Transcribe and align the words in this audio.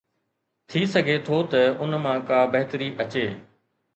ٿي 0.69 0.81
سگهي 0.93 1.17
ٿو 1.25 1.37
ته 1.51 1.61
ان 1.81 1.91
مان 2.03 2.17
ڪا 2.29 2.39
بهتري 2.53 2.87
اچي. 3.03 3.25